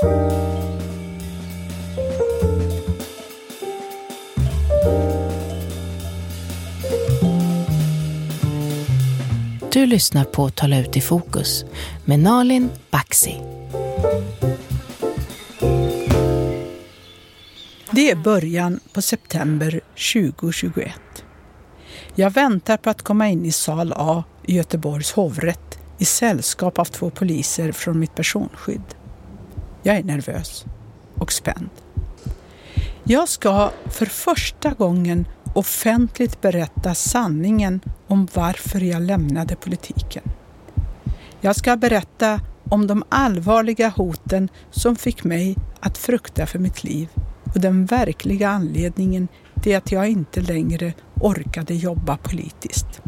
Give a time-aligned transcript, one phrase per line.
[0.00, 0.06] Du
[9.86, 11.64] lyssnar på Tala ut i fokus
[12.04, 13.40] med Nalin Baxi.
[17.90, 19.80] Det är början på september
[20.12, 20.92] 2021.
[22.14, 26.84] Jag väntar på att komma in i sal A i Göteborgs hovrätt i sällskap av
[26.84, 28.97] två poliser från mitt personskydd.
[29.88, 30.64] Jag är nervös
[31.18, 31.68] och spänd.
[33.04, 40.22] Jag ska för första gången offentligt berätta sanningen om varför jag lämnade politiken.
[41.40, 47.08] Jag ska berätta om de allvarliga hoten som fick mig att frukta för mitt liv
[47.54, 49.28] och den verkliga anledningen
[49.62, 53.00] till att jag inte längre orkade jobba politiskt.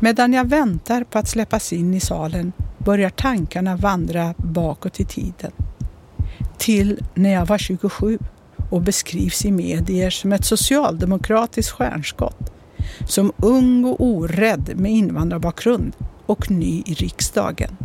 [0.00, 2.52] Medan jag väntar på att släppas in i salen
[2.84, 5.52] börjar tankarna vandra bakåt i tiden.
[6.58, 8.18] Till när jag var 27
[8.70, 12.52] och beskrivs i medier som ett socialdemokratiskt stjärnskott.
[13.08, 15.92] Som ung och orädd med invandrarbakgrund
[16.26, 17.76] och ny i riksdagen.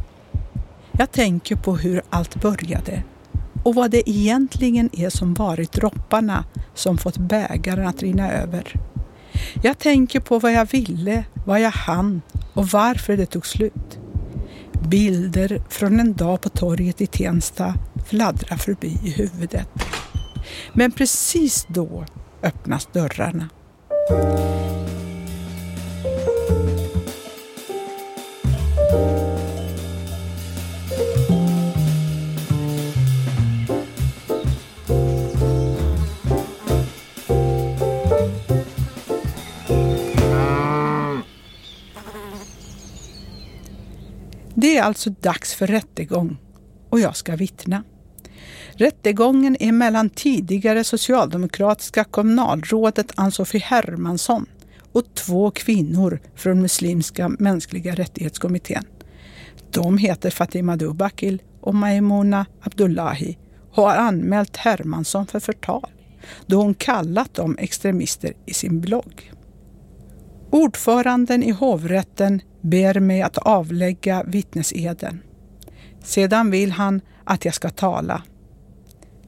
[0.91, 3.03] Jag tänker på hur allt började
[3.63, 8.73] och vad det egentligen är som varit dropparna som fått bägaren att rinna över.
[9.63, 12.21] Jag tänker på vad jag ville, vad jag hann
[12.53, 13.98] och varför det tog slut.
[14.87, 17.73] Bilder från en dag på torget i Tensta
[18.05, 19.69] fladdrar förbi i huvudet.
[20.73, 22.05] Men precis då
[22.43, 23.49] öppnas dörrarna.
[44.79, 46.37] Är alltså dags för rättegång
[46.89, 47.83] och jag ska vittna.
[48.71, 54.45] Rättegången är mellan tidigare socialdemokratiska kommunalrådet Ann-Sofie Hermansson
[54.91, 58.83] och två kvinnor från Muslimska mänskliga rättighetskommittén.
[59.71, 63.37] De heter Fatima Dubakil och Maimuna Abdullahi
[63.71, 65.89] och har anmält Hermansson för förtal
[66.45, 69.31] då hon kallat dem extremister i sin blogg.
[70.51, 75.21] Ordföranden i hovrätten ber mig att avlägga vittneseden.
[76.03, 78.23] Sedan vill han att jag ska tala.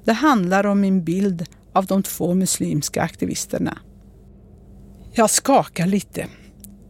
[0.03, 3.77] Det handlar om min bild av de två muslimska aktivisterna.
[5.13, 6.27] Jag skakar lite,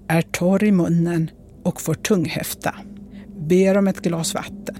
[0.08, 1.31] är torr i munnen
[1.63, 2.75] och får tunghäfta.
[3.40, 4.75] Ber om ett glas vatten.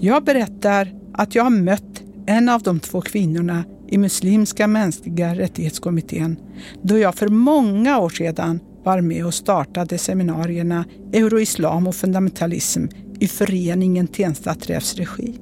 [0.00, 6.36] Jag berättar att jag har mött en av de två kvinnorna i Muslimska mänskliga rättighetskommittén
[6.82, 12.84] då jag för många år sedan var med och startade seminarierna Euroislam och fundamentalism
[13.20, 15.34] i föreningen Tensta Träffs regi.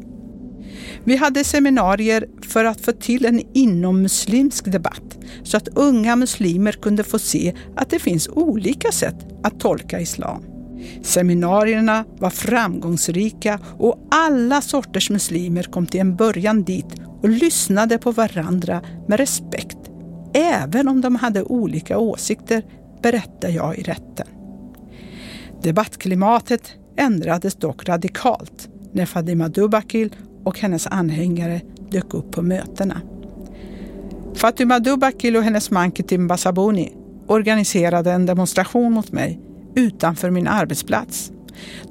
[1.05, 7.05] Vi hade seminarier för att få till en inommuslimsk debatt så att unga muslimer kunde
[7.05, 10.56] få se att det finns olika sätt att tolka islam.
[11.03, 18.13] Seminarierna var framgångsrika och alla sorters muslimer kom till en början dit och lyssnade på
[18.13, 19.79] varandra med respekt,
[20.35, 22.63] även om de hade olika åsikter,
[23.03, 24.27] berättar jag i rätten.
[25.63, 30.15] Debattklimatet ändrades dock radikalt när Fadima Dubakil
[30.45, 31.61] och hennes anhängare
[31.91, 33.01] dök upp på mötena.
[34.35, 36.93] Fatima Dubakil och hennes man Kitim Basabuni
[37.27, 39.41] organiserade en demonstration mot mig
[39.77, 41.33] utanför min arbetsplats.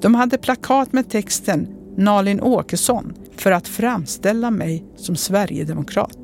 [0.00, 6.18] De hade plakat med texten Nalin Åkesson för att framställa mig som Sverigedemokrat.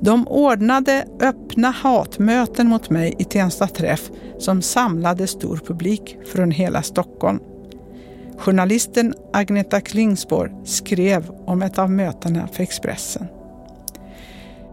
[0.00, 6.82] De ordnade öppna hatmöten mot mig i Tensta träff som samlade stor publik från hela
[6.82, 7.40] Stockholm.
[8.38, 13.26] Journalisten Agneta Klingspor skrev om ett av mötena för Expressen.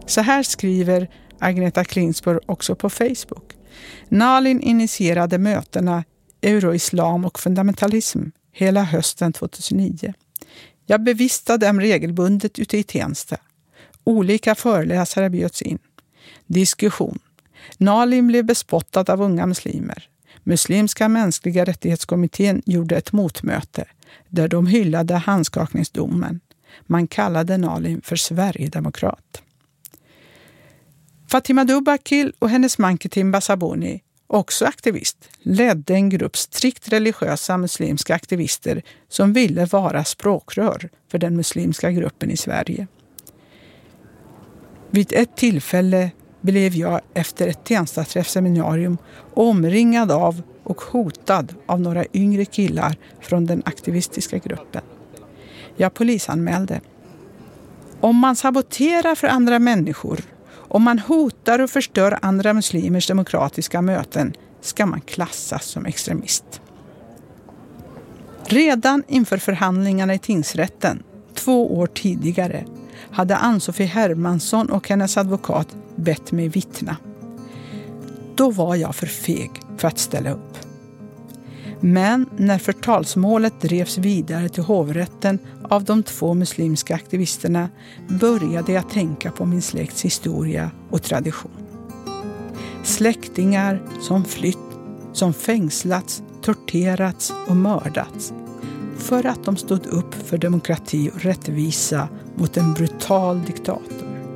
[0.06, 3.54] Så här skriver Agneta Klingspor också på Facebook.
[4.08, 6.04] Nalin initierade mötena
[6.42, 8.20] Euroislam och fundamentalism
[8.52, 10.14] hela hösten 2009.
[10.86, 13.36] Jag bevistade dem regelbundet ute i Tensta.
[14.04, 15.78] Olika föreläsare bjöds in.
[16.46, 17.18] Diskussion.
[17.78, 20.08] Nalin blev bespottad av unga muslimer.
[20.42, 23.84] Muslimska mänskliga rättighetskommittén gjorde ett motmöte
[24.28, 26.40] där de hyllade handskakningsdomen.
[26.86, 29.33] Man kallade Nalin för Sverigedemokrat.
[31.34, 38.14] Fatima Dubakil och hennes man Ketim Basaboni, också aktivist, ledde en grupp strikt religiösa muslimska
[38.14, 42.86] aktivister som ville vara språkrör för den muslimska gruppen i Sverige.
[44.90, 46.10] Vid ett tillfälle
[46.40, 48.98] blev jag efter ett Tenstaträffseminarium
[49.34, 54.82] omringad av och hotad av några yngre killar från den aktivistiska gruppen.
[55.76, 56.80] Jag polisanmälde.
[58.00, 60.20] Om man saboterar för andra människor,
[60.74, 66.60] om man hotar och förstör andra muslimers demokratiska möten ska man klassas som extremist.
[68.44, 71.02] Redan inför förhandlingarna i tingsrätten,
[71.34, 72.64] två år tidigare,
[73.10, 76.96] hade Ann-Sofie Hermansson och hennes advokat bett mig vittna.
[78.34, 80.58] Då var jag för feg för att ställa upp.
[81.86, 87.68] Men när förtalsmålet drevs vidare till hovrätten av de två muslimska aktivisterna
[88.08, 91.50] började jag tänka på min släkts historia och tradition.
[92.84, 94.58] Släktingar som flytt,
[95.12, 98.32] som fängslats, torterats och mördats
[98.98, 104.32] för att de stod upp för demokrati och rättvisa mot en brutal diktator.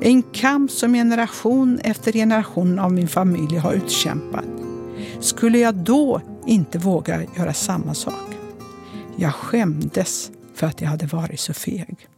[0.00, 4.44] En kamp som generation efter generation av min familj har utkämpat.
[5.20, 8.34] Skulle jag då inte vågar göra samma sak?
[9.16, 12.08] Jag skämdes för att jag hade varit så feg.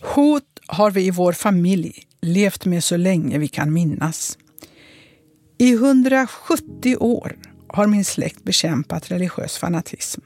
[0.00, 4.38] Hot har vi i vår familj levt med så länge vi kan minnas.
[5.58, 7.36] I 170 år
[7.68, 10.20] har min släkt bekämpat religiös fanatism.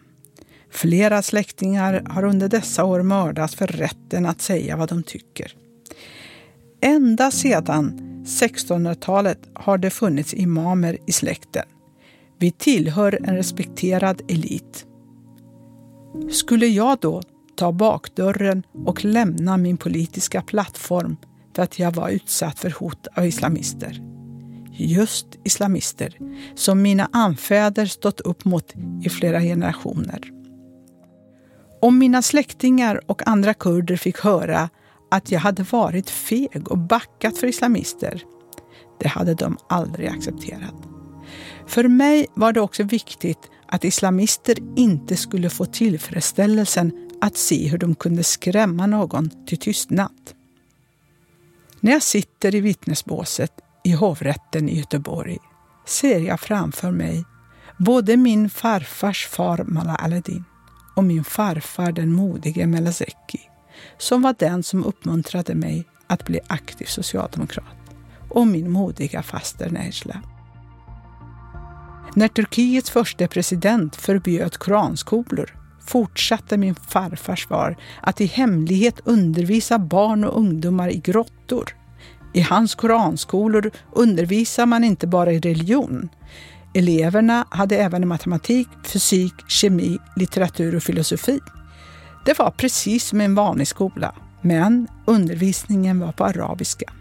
[0.71, 5.62] Flera släktingar har under dessa år mördats för rätten att säga vad de tycker.
[6.85, 11.65] Ända sedan 1600-talet har det funnits imamer i släkten.
[12.39, 14.87] Vi tillhör en respekterad elit.
[16.31, 17.23] Skulle jag då
[17.57, 21.17] ta bakdörren och lämna min politiska plattform
[21.57, 24.03] för att jag var utsatt för hot av islamister?
[24.73, 26.19] Just islamister
[26.55, 28.75] som mina anfäder stått upp mot
[29.05, 30.31] i flera generationer.
[31.81, 34.71] Om mina släktingar och andra kurder fick höra
[35.13, 38.23] att jag hade varit feg och backat för islamister,
[39.01, 40.75] det hade de aldrig accepterat.
[41.67, 47.79] För mig var det också viktigt att islamister inte skulle få tillfredsställelsen att se hur
[47.79, 50.31] de kunde skrämma någon till tystnad.
[51.81, 53.53] När jag sitter i vittnesbåset
[53.85, 55.39] i hovrätten i Göteborg
[55.87, 57.25] ser jag framför mig
[57.79, 60.45] både min farfars far Mala Aladdin
[60.97, 63.52] och min farfar den modige Melazeki
[63.99, 67.65] som var den som uppmuntrade mig att bli aktiv socialdemokrat
[68.29, 70.23] och min modiga faster Nejla.
[72.15, 75.57] När Turkiets första president förbjöd koranskolor
[75.87, 81.77] fortsatte min farfars far att i hemlighet undervisa barn och ungdomar i grottor.
[82.33, 86.09] I hans koranskolor undervisar man inte bara i religion.
[86.75, 91.41] Eleverna hade även matematik, fysik, kemi, litteratur och filosofi.
[92.25, 96.93] Det var precis som en vanlig skola, men undervisningen var på arabiska.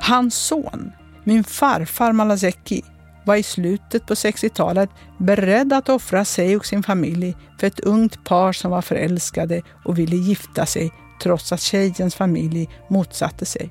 [0.00, 0.92] Hans son,
[1.24, 2.84] min farfar Malazeki,
[3.24, 8.24] var i slutet på 60-talet beredd att offra sig och sin familj för ett ungt
[8.24, 10.92] par som var förälskade och ville gifta sig
[11.22, 13.70] trots att tjejens familj motsatte sig.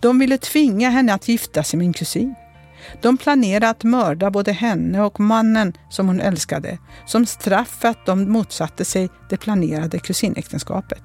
[0.00, 2.34] De ville tvinga henne att gifta sig med min kusin.
[3.02, 8.06] De planerade att mörda både henne och mannen som hon älskade som straff för att
[8.06, 11.02] de motsatte sig det planerade kusinäktenskapet.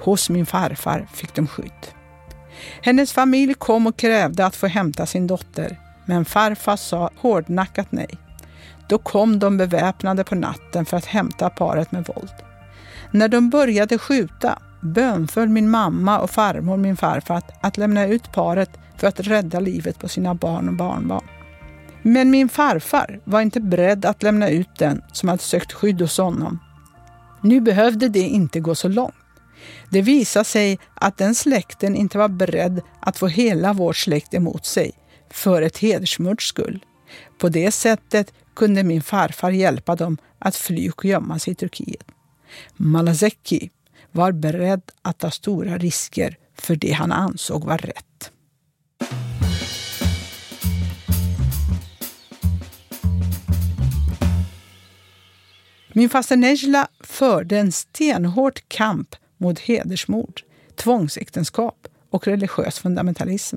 [0.00, 1.86] Hos min farfar fick de skydd.
[2.82, 8.18] Hennes familj kom och krävde att få hämta sin dotter, men farfar sa hårdnackat nej.
[8.88, 12.34] Då kom de beväpnade på natten för att hämta paret med våld.
[13.10, 18.70] När de började skjuta bönföll min mamma och farmor min farfar att lämna ut paret
[18.96, 21.24] för att rädda livet på sina barn och barnbarn.
[22.02, 26.18] Men min farfar var inte beredd att lämna ut den som hade sökt skydd hos
[26.18, 26.58] honom.
[27.42, 29.14] Nu behövde det inte gå så långt.
[29.90, 34.66] Det visade sig att den släkten inte var beredd att få hela vår släkt emot
[34.66, 34.92] sig
[35.30, 36.84] för ett hedersmords skull.
[37.38, 42.06] På det sättet kunde min farfar hjälpa dem att fly och gömma sig i Turkiet.
[42.76, 43.70] Malazeki
[44.12, 48.30] var beredd att ta stora risker för det han ansåg var rätt.
[55.94, 60.42] Min faster Nejla förde en stenhård kamp mot hedersmord,
[60.76, 63.56] tvångsäktenskap och religiös fundamentalism.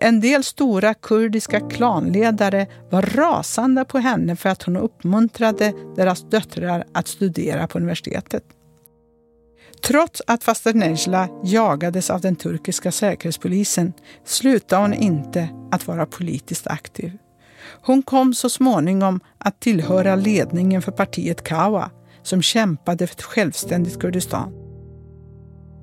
[0.00, 6.84] En del stora kurdiska klanledare var rasande på henne för att hon uppmuntrade deras döttrar
[6.94, 8.44] att studera på universitetet.
[9.82, 13.92] Trots att faster Nejla jagades av den turkiska säkerhetspolisen
[14.24, 17.12] slutade hon inte att vara politiskt aktiv.
[17.82, 21.90] Hon kom så småningom att tillhöra ledningen för partiet Kawa
[22.22, 24.52] som kämpade för ett självständigt Kurdistan.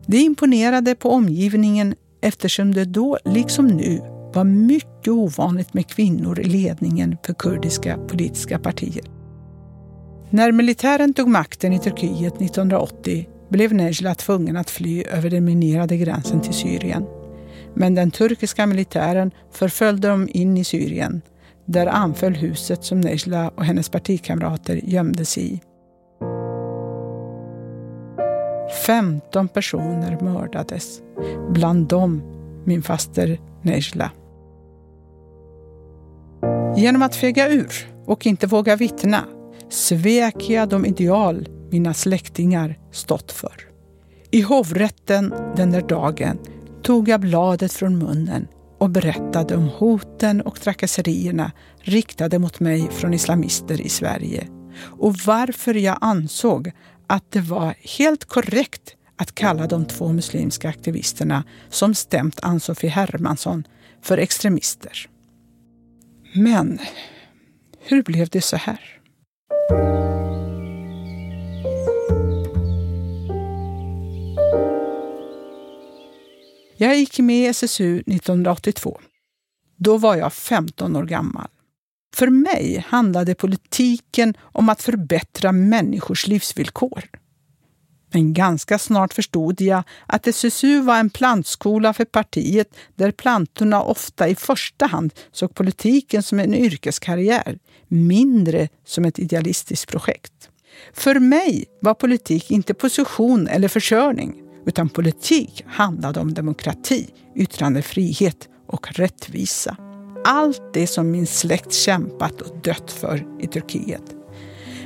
[0.07, 4.01] Det imponerade på omgivningen eftersom det då, liksom nu,
[4.33, 9.05] var mycket ovanligt med kvinnor i ledningen för kurdiska politiska partier.
[10.29, 15.97] När militären tog makten i Turkiet 1980 blev Nejla tvungen att fly över den minerade
[15.97, 17.05] gränsen till Syrien.
[17.73, 21.21] Men den turkiska militären förföljde dem in i Syrien.
[21.65, 25.61] Där anföll huset som Nejla och hennes partikamrater gömde sig i.
[28.85, 31.01] 15 personer mördades,
[31.49, 32.21] bland dem
[32.65, 34.11] min faster Nejla.
[36.75, 37.73] Genom att fega ur
[38.05, 39.25] och inte våga vittna
[39.69, 43.53] svek jag de ideal mina släktingar stått för.
[44.31, 46.39] I hovrätten den där dagen
[46.83, 53.13] tog jag bladet från munnen och berättade om hoten och trakasserierna riktade mot mig från
[53.13, 54.47] islamister i Sverige
[54.99, 56.71] och varför jag ansåg
[57.07, 63.67] att det var helt korrekt att kalla de två muslimska aktivisterna som stämt Ann-Sofie Hermansson
[64.01, 65.09] för extremister.
[66.35, 66.79] Men
[67.79, 68.79] hur blev det så här?
[76.77, 78.99] Jag gick med i SSU 1982.
[79.77, 81.47] Då var jag 15 år gammal.
[82.15, 87.03] För mig handlade politiken om att förbättra människors livsvillkor.
[88.11, 94.27] Men ganska snart förstod jag att SSU var en plantskola för partiet där plantorna ofta
[94.27, 100.49] i första hand såg politiken som en yrkeskarriär, mindre som ett idealistiskt projekt.
[100.93, 108.87] För mig var politik inte position eller försörjning, utan politik handlade om demokrati, yttrandefrihet och
[108.97, 109.77] rättvisa.
[110.25, 114.15] Allt det som min släkt kämpat och dött för i Turkiet.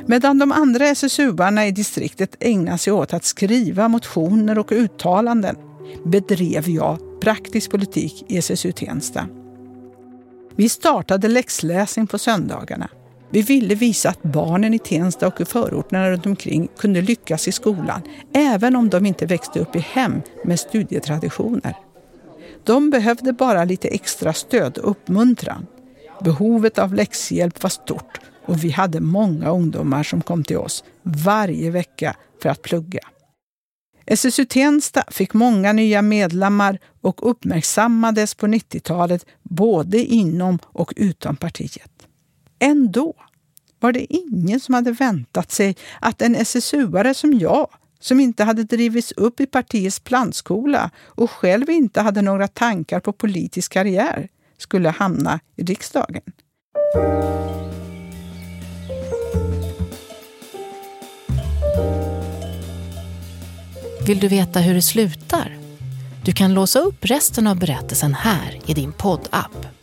[0.05, 5.55] Medan de andra SSU-arna i distriktet ägnade sig åt att skriva motioner och uttalanden
[6.05, 9.27] bedrev jag praktisk politik i SSU Tensta.
[10.55, 12.89] Vi startade läxläsning på söndagarna.
[13.31, 17.51] Vi ville visa att barnen i Tensta och i förorterna runt omkring kunde lyckas i
[17.51, 18.01] skolan,
[18.33, 21.75] även om de inte växte upp i hem med studietraditioner.
[22.63, 25.67] De behövde bara lite extra stöd och uppmuntran.
[26.24, 31.71] Behovet av läxhjälp var stort och vi hade många ungdomar som kom till oss varje
[31.71, 33.00] vecka för att plugga.
[34.05, 41.99] SSU Tensta fick många nya medlemmar och uppmärksammades på 90-talet både inom och utom partiet.
[42.59, 43.13] Ändå
[43.79, 47.67] var det ingen som hade väntat sig att en SSU-are som jag,
[47.99, 53.13] som inte hade drivits upp i partiets plantskola och själv inte hade några tankar på
[53.13, 56.21] politisk karriär, skulle hamna i riksdagen.
[64.07, 65.57] Vill du veta hur det slutar?
[66.25, 69.78] Du kan låsa upp resten av berättelsen här i din poddapp.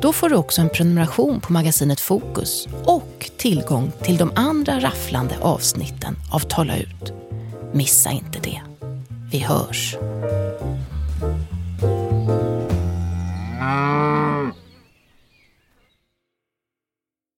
[0.00, 5.34] Då får du också en prenumeration på magasinet Fokus och tillgång till de andra rafflande
[5.42, 7.12] avsnitten av Tala ut.
[7.72, 8.60] Missa inte det.
[9.32, 9.96] Vi hörs.